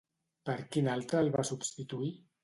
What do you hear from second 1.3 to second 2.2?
va substituir?